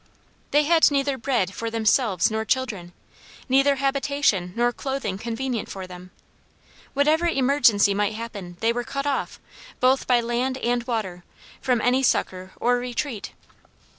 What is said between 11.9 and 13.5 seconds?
succor or retreat.